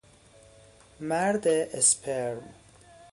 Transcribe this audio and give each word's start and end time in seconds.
مرد 0.99 1.47
اسپرم 1.47 2.43